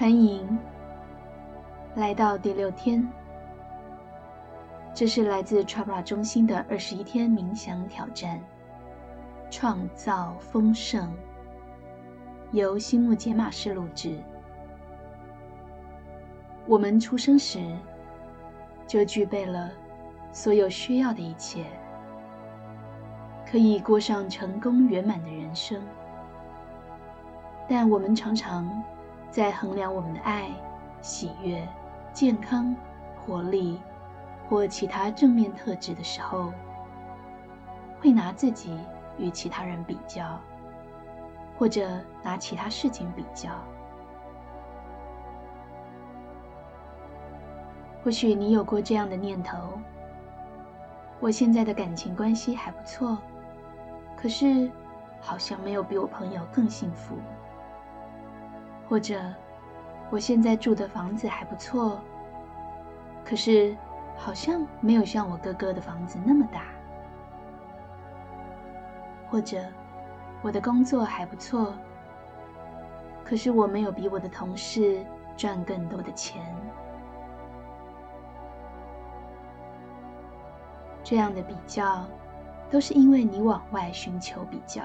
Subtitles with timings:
[0.00, 0.58] 欢迎
[1.94, 3.06] 来到第六天。
[4.94, 8.40] 这是来自 Chakra 中心的二十一天冥想挑战，
[9.50, 11.12] 创造丰盛。
[12.52, 14.18] 由心木解码师录制。
[16.66, 17.60] 我们出生时
[18.86, 19.70] 就具备了
[20.32, 21.66] 所有需要的一切，
[23.44, 25.78] 可以过上成功圆满的人生。
[27.68, 28.82] 但我们常常
[29.30, 30.50] 在衡量我们的爱、
[31.00, 31.66] 喜悦、
[32.12, 32.74] 健康、
[33.16, 33.80] 活力
[34.48, 36.52] 或其他正面特质的时候，
[38.00, 38.76] 会拿自己
[39.16, 40.38] 与其他人比较，
[41.56, 41.88] 或者
[42.22, 43.50] 拿其他事情比较。
[48.02, 49.78] 或许你有过这样的念头：
[51.20, 53.16] 我现在的感情关系还不错，
[54.16, 54.70] 可是
[55.20, 57.14] 好像没有比我朋友更幸福。
[58.90, 59.20] 或者，
[60.10, 62.00] 我现在住的房子还不错，
[63.24, 63.76] 可是
[64.16, 66.64] 好像没有像我哥哥的房子那么大。
[69.30, 69.58] 或者，
[70.42, 71.72] 我的工作还不错，
[73.22, 76.42] 可是我没有比我的同事赚更多的钱。
[81.04, 82.04] 这样的比较，
[82.68, 84.82] 都是因为你往外寻求比较，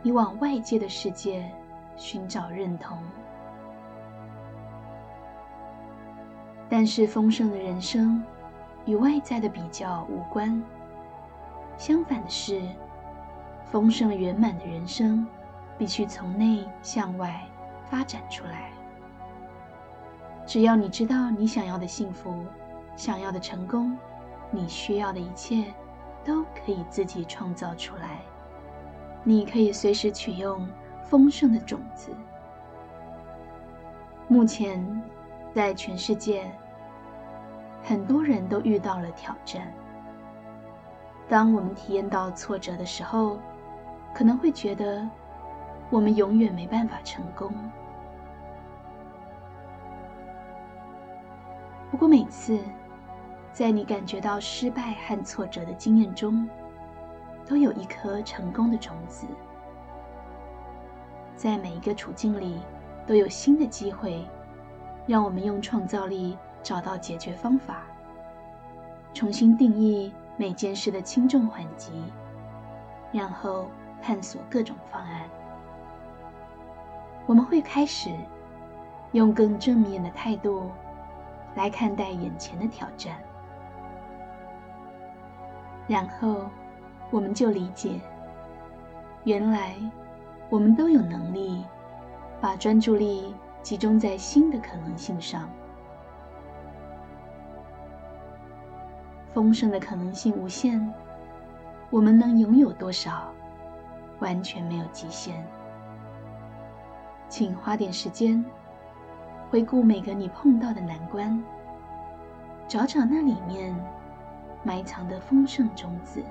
[0.00, 1.52] 你往外界的世界。
[1.96, 2.98] 寻找认同，
[6.68, 8.22] 但是丰盛的人生
[8.86, 10.62] 与外在的比较无关。
[11.76, 12.62] 相反的是，
[13.70, 15.26] 丰盛圆满的人生
[15.78, 17.40] 必须从内向外
[17.88, 18.70] 发展出来。
[20.46, 22.44] 只要你知道你想要的幸福、
[22.96, 23.96] 想要的成功、
[24.50, 25.72] 你需要的一切，
[26.24, 28.20] 都可以自己创造出来。
[29.24, 30.68] 你可以随时取用。
[31.04, 32.10] 丰盛的种子。
[34.28, 35.02] 目前，
[35.54, 36.50] 在全世界，
[37.82, 39.72] 很多人都遇到了挑战。
[41.28, 43.38] 当我们体验到挫折的时候，
[44.14, 45.06] 可能会觉得
[45.90, 47.52] 我们永远没办法成功。
[51.90, 52.58] 不过，每次
[53.52, 56.48] 在你感觉到失败和挫折的经验中，
[57.46, 59.26] 都有一颗成功的种子。
[61.34, 62.60] 在每一个处境里，
[63.06, 64.24] 都有新的机会，
[65.06, 67.82] 让我们用创造力找到解决方法，
[69.12, 71.90] 重新定义每件事的轻重缓急，
[73.10, 73.68] 然后
[74.00, 75.28] 探索各种方案。
[77.26, 78.10] 我们会开始
[79.12, 80.70] 用更正面的态度
[81.56, 83.16] 来看待眼前的挑战，
[85.88, 86.42] 然后
[87.10, 88.00] 我们就理解，
[89.24, 89.74] 原来。
[90.52, 91.64] 我们都有能力
[92.38, 95.48] 把专注力集中在新的可能性上。
[99.32, 100.92] 丰盛的可能性无限，
[101.88, 103.32] 我们能拥有多少，
[104.20, 105.42] 完全没有极限。
[107.30, 108.44] 请花点时间
[109.50, 111.42] 回顾每个你碰到的难关，
[112.68, 113.74] 找找那里面
[114.62, 116.22] 埋藏的丰盛种子。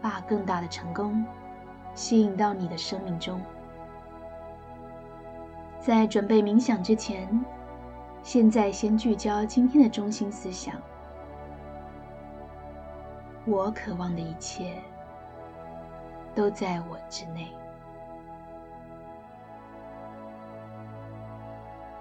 [0.00, 1.24] 把更大的成功
[1.94, 3.40] 吸引到你的生命中。
[5.80, 7.28] 在准备冥想之前，
[8.22, 10.74] 现在先聚焦今天的中心思想：
[13.46, 14.74] 我渴望的一切
[16.34, 17.48] 都在我之内。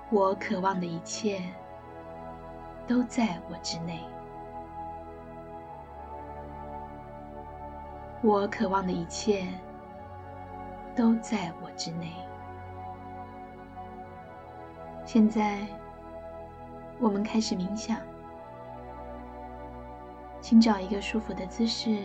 [0.09, 1.41] 我渴望的一切
[2.87, 4.03] 都在我之内。
[8.27, 9.47] 我渴望的一切
[10.93, 12.11] 都在我之内。
[15.05, 15.65] 现在，
[16.99, 17.97] 我们开始冥想。
[20.41, 22.01] 请找一个舒服的姿势，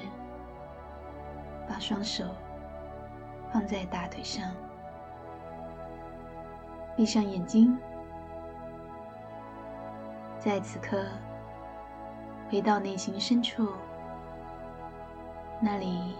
[1.68, 2.24] 把双手
[3.52, 4.54] 放在大腿上，
[6.94, 7.76] 闭上眼睛，
[10.38, 11.04] 在此刻
[12.48, 13.66] 回到内心深处。
[15.64, 16.16] 那里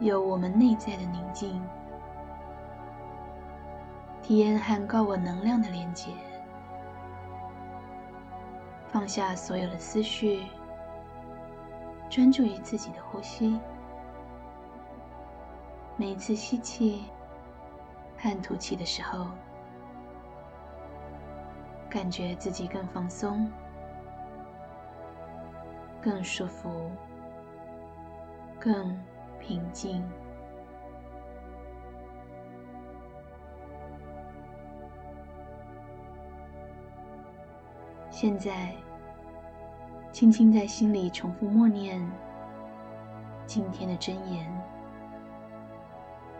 [0.00, 1.62] 有我们内在的宁静，
[4.22, 6.10] 体验和高我能量的连接，
[8.88, 10.46] 放下所有的思绪，
[12.10, 13.56] 专注于自己的呼吸。
[15.96, 17.04] 每一次吸气
[18.18, 19.28] 和吐气的时候，
[21.88, 23.48] 感觉自己更放松、
[26.02, 26.90] 更舒服。
[28.64, 28.98] 更
[29.38, 30.02] 平静。
[38.08, 38.74] 现在
[40.12, 42.00] 轻轻在心里重复默念
[43.44, 44.50] 今天的真言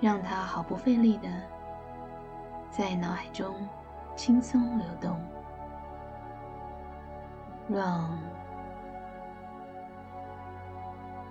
[0.00, 1.29] 让它毫不费力的
[2.71, 3.55] 在脑海中
[4.17, 5.21] 轻松流动。
[7.69, 8.19] 让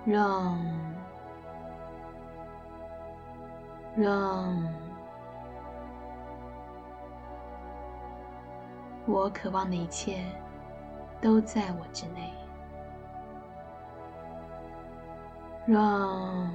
[0.06, 0.58] 让，
[3.96, 4.84] 让。
[9.06, 10.24] 我渴望的一切
[11.20, 12.32] 都在我之内，
[15.66, 16.50] 让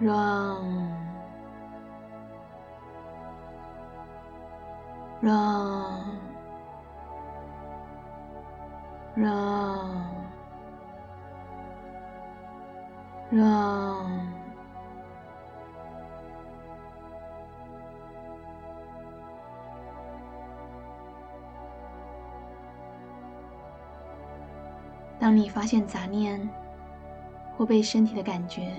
[0.00, 0.60] 让
[5.20, 6.04] 让
[9.14, 10.15] 让
[13.36, 14.26] 让。
[25.18, 26.48] 当你发现杂念
[27.56, 28.76] 或被身体的感觉、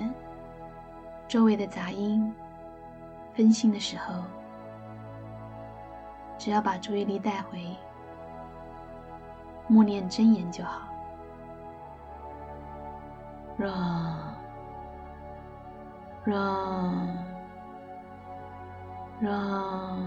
[1.27, 2.33] 周围的杂音
[3.33, 4.23] 分心的时候，
[6.37, 7.75] 只要把注意力带回，
[9.67, 10.87] 默念真言就好。
[13.57, 14.26] 让，
[16.27, 17.07] 让，
[19.21, 19.97] 让。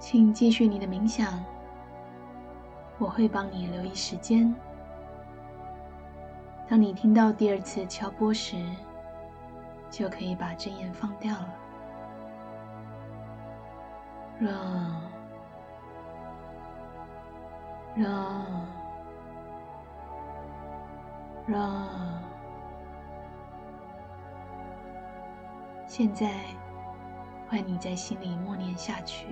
[0.00, 1.44] 请继续你的冥想，
[2.98, 4.52] 我会帮你留意时间。
[6.68, 8.56] 当你听到第二次敲钵时，
[9.88, 11.54] 就可以把真言放掉了。
[14.38, 15.00] 让，
[17.94, 18.44] 让，
[21.46, 21.88] 让。
[25.86, 26.30] 现在，
[27.48, 29.28] 换你在心里默念下去。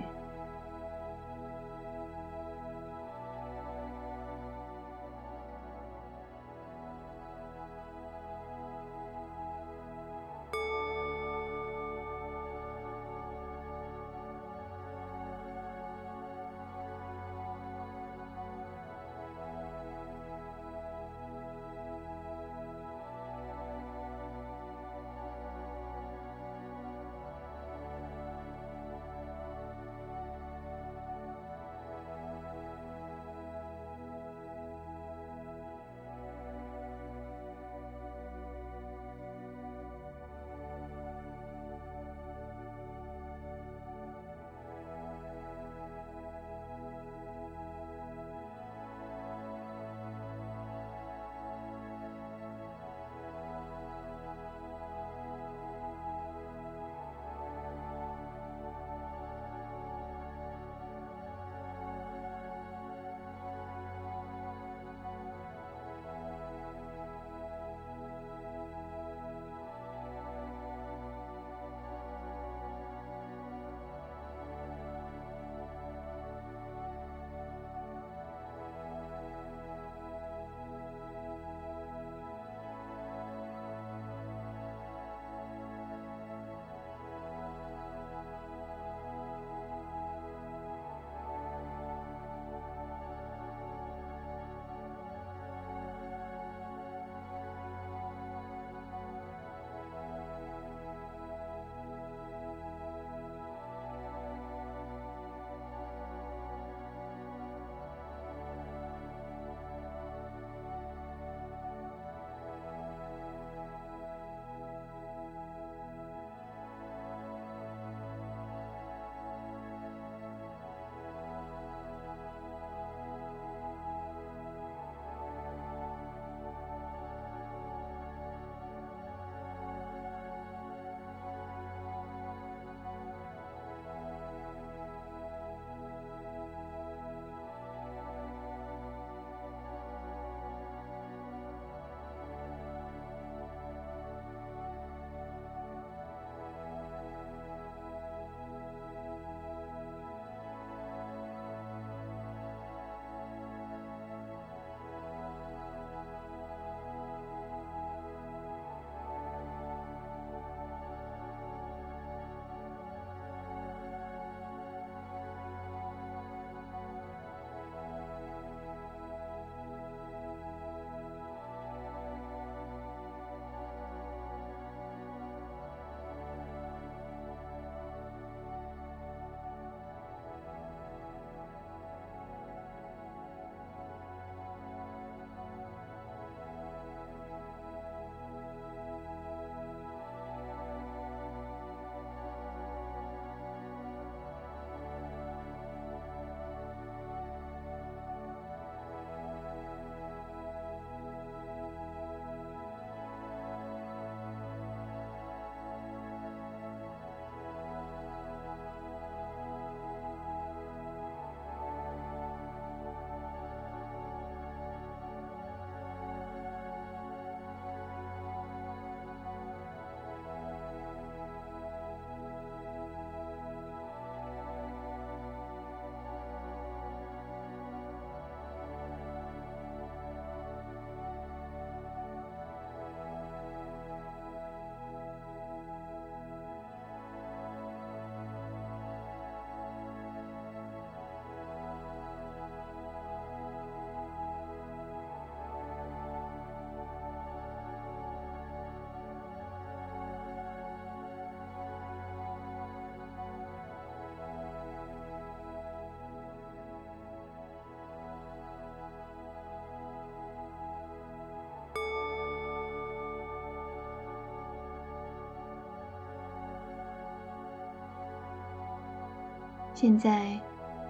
[269.85, 270.35] 现在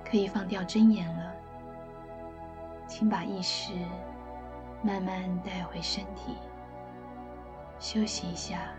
[0.10, 1.36] 可以放掉睁眼了，
[2.88, 3.74] 请把意识
[4.82, 6.38] 慢慢带回身体，
[7.78, 8.70] 休息一下，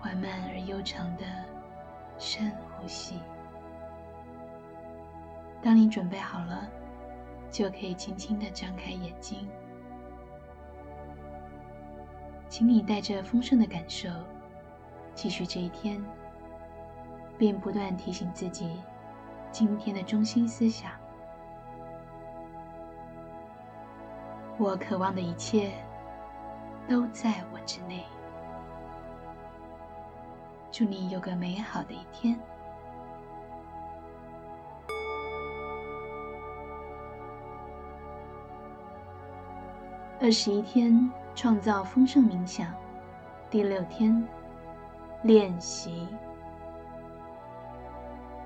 [0.00, 1.22] 缓慢而悠长的
[2.18, 3.20] 深呼吸。
[5.62, 6.68] 当你准备好了，
[7.48, 9.48] 就可以轻轻的张开眼睛。
[12.48, 14.08] 请你带着丰盛的感受，
[15.14, 16.04] 继续这一天。
[17.40, 18.82] 并不断提醒自己，
[19.50, 20.92] 今天的中心思想：
[24.58, 25.72] 我渴望的一切
[26.86, 28.04] 都在我之内。
[30.70, 32.38] 祝你有个美好的一天。
[40.20, 42.70] 二十一天创造丰盛冥想，
[43.48, 44.28] 第六天
[45.22, 46.06] 练习。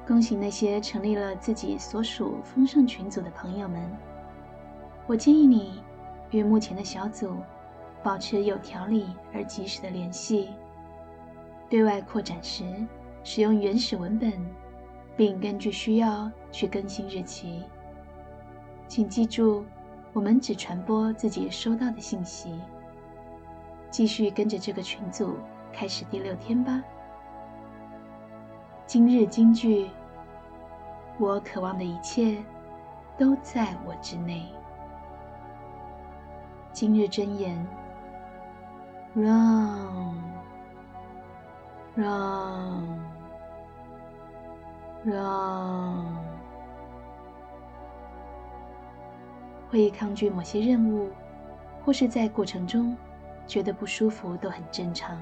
[0.06, 3.90] 恭喜那些成立了自己所属丰盛群组的朋友们！
[5.06, 5.82] 我建议你
[6.30, 7.36] 与目前的小组
[8.02, 10.50] 保持有条理而及时的联系。
[11.70, 12.64] 对外扩展时，
[13.22, 14.32] 使用原始文本，
[15.16, 17.62] 并根据需要去更新日期。
[18.86, 19.64] 请记住，
[20.12, 22.60] 我们只传播自己收到的信息。
[23.90, 25.36] 继续跟着这个群组
[25.72, 26.84] 开始第六天吧。
[28.86, 29.90] 今日金句：
[31.18, 32.36] 我渴望的一切
[33.16, 34.46] 都在我之内。
[36.70, 37.66] 今日真言
[39.14, 40.14] ：Run，Run，Run。
[49.70, 51.10] 会抗拒某些任务，
[51.84, 52.96] 或是在过程中
[53.46, 55.18] 觉得不舒服，都很正常。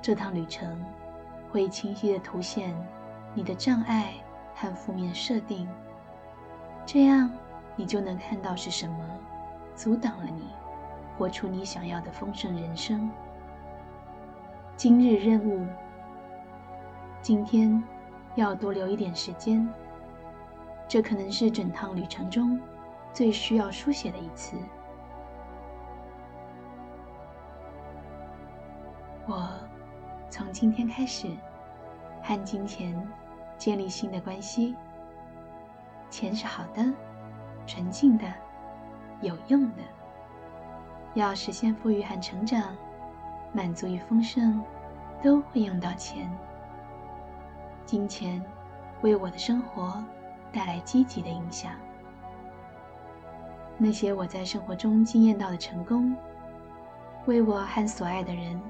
[0.00, 0.82] 这趟旅程。
[1.52, 2.74] 会清晰的凸显
[3.34, 4.14] 你的障碍
[4.54, 5.68] 和负面设定，
[6.86, 7.30] 这样
[7.76, 9.06] 你就能看到是什么
[9.74, 10.46] 阻挡了你
[11.18, 13.10] 活出你想要的丰盛人生。
[14.78, 15.66] 今日任务，
[17.20, 17.84] 今天
[18.34, 19.68] 要多留一点时间，
[20.88, 22.58] 这可能是整趟旅程中
[23.12, 24.56] 最需要书写的一次。
[29.26, 29.61] 我。
[30.42, 31.28] 从今天开始，
[32.20, 33.00] 和金钱
[33.56, 34.74] 建立新的关系。
[36.10, 36.84] 钱是好的、
[37.64, 38.24] 纯净的、
[39.20, 39.82] 有用的。
[41.14, 42.76] 要实现富裕和成长，
[43.52, 44.60] 满足与丰盛，
[45.22, 46.28] 都会用到钱。
[47.86, 48.44] 金钱
[49.00, 50.04] 为我的生活
[50.50, 51.70] 带来积极的影响。
[53.78, 56.16] 那些我在生活中经验到的成功，
[57.26, 58.60] 为我和所爱的人。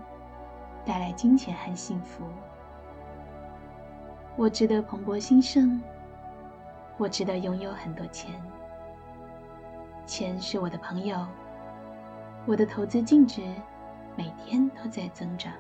[0.85, 2.25] 带来金钱和幸福，
[4.37, 5.81] 我值得蓬勃兴盛，
[6.97, 8.35] 我值得拥有很多钱。
[10.07, 11.25] 钱是我的朋友，
[12.47, 13.43] 我的投资净值
[14.17, 15.53] 每天都在增长。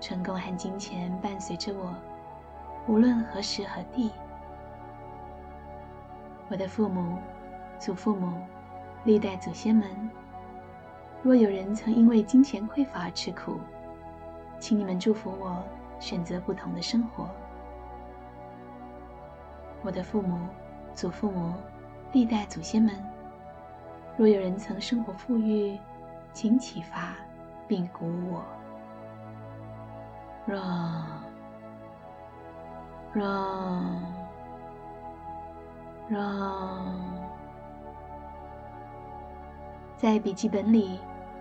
[0.00, 1.92] 成功和金钱伴随着我，
[2.86, 4.12] 无论何时何地。
[6.48, 7.18] 我的父母、
[7.78, 8.38] 祖父母、
[9.04, 10.03] 历代祖先们。
[11.24, 13.58] 若有人曾因为金钱匮乏而吃苦，
[14.58, 15.64] 请你们祝福我
[15.98, 17.26] 选择不同的生活。
[19.82, 20.38] 我的父母、
[20.92, 21.54] 祖父母、
[22.12, 22.94] 历代祖先们，
[24.18, 25.80] 若有人曾生活富裕，
[26.34, 27.16] 请启发
[27.66, 28.44] 并鼓舞我。
[30.44, 30.60] 若
[33.14, 33.26] 若
[36.06, 36.84] 若
[39.96, 41.00] 在笔记本里。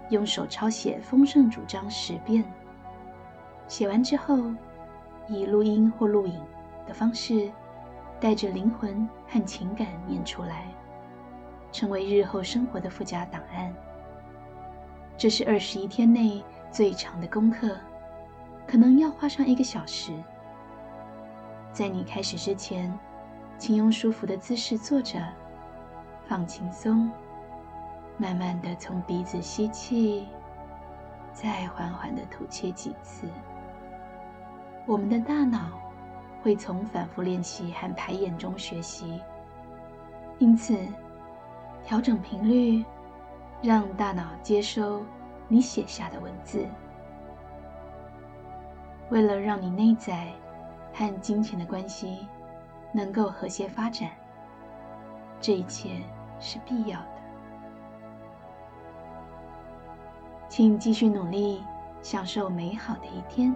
[0.10, 2.43] 用手抄写丰盛主张十遍，
[3.67, 4.38] 写完之后，
[5.27, 6.39] 以录音或录影
[6.86, 7.51] 的方式，
[8.19, 10.67] 带着灵魂和情感念出来，
[11.72, 13.74] 成为日后生活的附加档案。
[15.17, 17.77] 这是二十一天内最长的功课，
[18.67, 20.12] 可能要花上一个小时。
[21.72, 22.93] 在你开始之前，
[23.57, 25.19] 请用舒服的姿势坐着，
[26.27, 27.10] 放轻松。
[28.17, 30.27] 慢慢的从鼻子吸气，
[31.34, 33.27] 再缓缓的吐气几次。
[34.86, 35.72] 我们的大脑
[36.41, 39.20] 会从反复练习和排演中学习，
[40.39, 40.77] 因此
[41.84, 42.86] 调整频率，
[43.62, 45.03] 让大脑接收
[45.48, 46.67] 你写下的文字。
[49.10, 50.32] 为了让你内在
[50.93, 52.27] 和金钱的关系
[52.91, 54.12] 能够和谐发展，
[55.41, 56.01] 这一切
[56.39, 57.12] 是必要的。
[60.55, 61.63] 请继续努力，
[62.03, 63.55] 享受美好的一天。